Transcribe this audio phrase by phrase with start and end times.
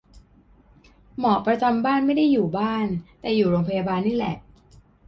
[1.19, 2.87] หมอประจำบ้าน ไม่ได้อยู่บ้าน
[3.21, 4.35] แต่อยู่โรงพยาบาลนี่แหละ